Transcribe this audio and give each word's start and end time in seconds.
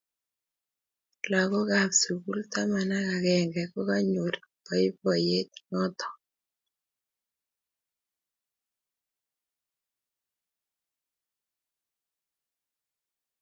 Lagookab 1.31 1.91
sugul 2.01 2.39
taman 2.51 2.89
ak 2.97 3.07
agenge 3.15 3.63
kokanyor 3.73 4.33
boiboiyet 4.63 5.51
notok 5.69 6.15